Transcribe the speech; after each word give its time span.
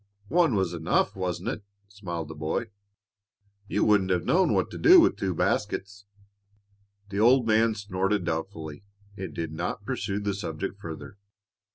"One 0.29 0.55
was 0.55 0.73
enough, 0.73 1.15
wasn't 1.15 1.49
it?" 1.49 1.63
smiled 1.87 2.27
the 2.27 2.33
boy. 2.33 2.71
"You 3.67 3.83
wouldn't 3.85 4.09
have 4.09 4.25
known 4.25 4.51
what 4.51 4.71
to 4.71 4.79
do 4.79 4.99
with 4.99 5.15
two 5.15 5.35
baskets." 5.35 6.05
The 7.09 7.19
old 7.19 7.45
man 7.45 7.75
snorted 7.75 8.25
doubtfully 8.25 8.83
and 9.15 9.31
did 9.31 9.51
not 9.53 9.85
pursue 9.85 10.19
the 10.19 10.33
subject 10.33 10.81
farther. 10.81 11.19